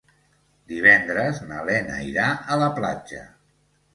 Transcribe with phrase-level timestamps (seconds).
[0.71, 3.21] Divendres na Lena irà a la platja.